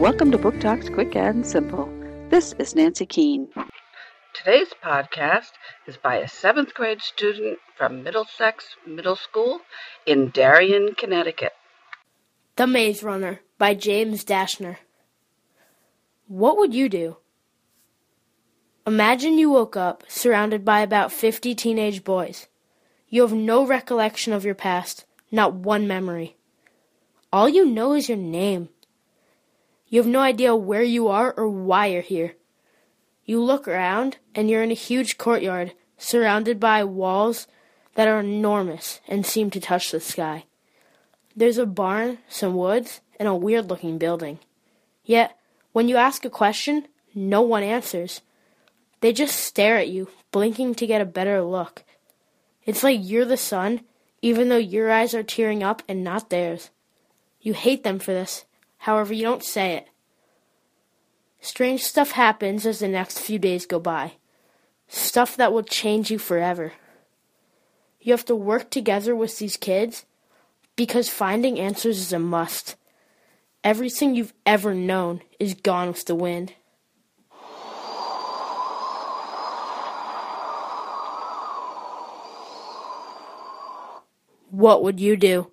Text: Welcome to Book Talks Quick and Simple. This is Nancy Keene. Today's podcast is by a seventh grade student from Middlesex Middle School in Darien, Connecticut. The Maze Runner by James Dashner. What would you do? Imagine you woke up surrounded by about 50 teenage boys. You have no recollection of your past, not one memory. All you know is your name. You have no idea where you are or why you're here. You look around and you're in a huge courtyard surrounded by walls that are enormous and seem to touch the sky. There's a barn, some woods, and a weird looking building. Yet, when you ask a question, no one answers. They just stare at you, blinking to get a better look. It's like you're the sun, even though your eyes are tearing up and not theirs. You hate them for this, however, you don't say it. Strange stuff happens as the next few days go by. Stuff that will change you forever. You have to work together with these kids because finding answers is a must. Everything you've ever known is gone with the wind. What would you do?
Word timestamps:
Welcome 0.00 0.30
to 0.30 0.38
Book 0.38 0.58
Talks 0.60 0.88
Quick 0.88 1.14
and 1.14 1.46
Simple. 1.46 1.86
This 2.30 2.54
is 2.54 2.74
Nancy 2.74 3.04
Keene. 3.04 3.48
Today's 4.32 4.72
podcast 4.82 5.50
is 5.86 5.98
by 5.98 6.16
a 6.16 6.26
seventh 6.26 6.72
grade 6.72 7.02
student 7.02 7.58
from 7.76 8.02
Middlesex 8.02 8.64
Middle 8.86 9.14
School 9.14 9.60
in 10.06 10.30
Darien, 10.30 10.94
Connecticut. 10.94 11.52
The 12.56 12.66
Maze 12.66 13.02
Runner 13.02 13.40
by 13.58 13.74
James 13.74 14.24
Dashner. 14.24 14.78
What 16.28 16.56
would 16.56 16.72
you 16.72 16.88
do? 16.88 17.18
Imagine 18.86 19.36
you 19.36 19.50
woke 19.50 19.76
up 19.76 20.04
surrounded 20.08 20.64
by 20.64 20.80
about 20.80 21.12
50 21.12 21.54
teenage 21.54 22.04
boys. 22.04 22.46
You 23.10 23.20
have 23.20 23.34
no 23.34 23.66
recollection 23.66 24.32
of 24.32 24.46
your 24.46 24.54
past, 24.54 25.04
not 25.30 25.52
one 25.52 25.86
memory. 25.86 26.38
All 27.30 27.50
you 27.50 27.66
know 27.66 27.92
is 27.92 28.08
your 28.08 28.16
name. 28.16 28.70
You 29.90 30.00
have 30.00 30.10
no 30.10 30.20
idea 30.20 30.54
where 30.54 30.84
you 30.84 31.08
are 31.08 31.32
or 31.32 31.48
why 31.48 31.86
you're 31.86 32.00
here. 32.00 32.36
You 33.24 33.42
look 33.42 33.66
around 33.66 34.18
and 34.34 34.48
you're 34.48 34.62
in 34.62 34.70
a 34.70 34.74
huge 34.74 35.18
courtyard 35.18 35.74
surrounded 35.98 36.58
by 36.60 36.84
walls 36.84 37.48
that 37.96 38.06
are 38.08 38.20
enormous 38.20 39.00
and 39.08 39.26
seem 39.26 39.50
to 39.50 39.60
touch 39.60 39.90
the 39.90 40.00
sky. 40.00 40.44
There's 41.34 41.58
a 41.58 41.66
barn, 41.66 42.18
some 42.28 42.54
woods, 42.54 43.00
and 43.18 43.28
a 43.28 43.34
weird 43.34 43.68
looking 43.68 43.98
building. 43.98 44.38
Yet, 45.04 45.36
when 45.72 45.88
you 45.88 45.96
ask 45.96 46.24
a 46.24 46.30
question, 46.30 46.86
no 47.14 47.42
one 47.42 47.64
answers. 47.64 48.20
They 49.00 49.12
just 49.12 49.38
stare 49.38 49.76
at 49.76 49.88
you, 49.88 50.08
blinking 50.30 50.76
to 50.76 50.86
get 50.86 51.00
a 51.00 51.06
better 51.06 51.42
look. 51.42 51.82
It's 52.64 52.84
like 52.84 53.00
you're 53.02 53.24
the 53.24 53.36
sun, 53.36 53.80
even 54.22 54.48
though 54.48 54.56
your 54.56 54.90
eyes 54.90 55.14
are 55.14 55.24
tearing 55.24 55.62
up 55.64 55.82
and 55.88 56.04
not 56.04 56.30
theirs. 56.30 56.70
You 57.40 57.54
hate 57.54 57.82
them 57.82 57.98
for 57.98 58.12
this, 58.12 58.44
however, 58.80 59.14
you 59.14 59.22
don't 59.22 59.44
say 59.44 59.74
it. 59.74 59.88
Strange 61.40 61.82
stuff 61.82 62.12
happens 62.12 62.66
as 62.66 62.80
the 62.80 62.88
next 62.88 63.18
few 63.18 63.38
days 63.38 63.64
go 63.66 63.78
by. 63.78 64.12
Stuff 64.88 65.36
that 65.36 65.52
will 65.52 65.62
change 65.62 66.10
you 66.10 66.18
forever. 66.18 66.72
You 68.00 68.12
have 68.12 68.24
to 68.26 68.34
work 68.34 68.70
together 68.70 69.14
with 69.14 69.38
these 69.38 69.56
kids 69.56 70.04
because 70.76 71.08
finding 71.08 71.58
answers 71.58 71.98
is 71.98 72.12
a 72.12 72.18
must. 72.18 72.76
Everything 73.62 74.14
you've 74.14 74.32
ever 74.46 74.74
known 74.74 75.20
is 75.38 75.54
gone 75.54 75.88
with 75.88 76.06
the 76.06 76.14
wind. 76.14 76.54
What 84.50 84.82
would 84.82 84.98
you 84.98 85.16
do? 85.16 85.52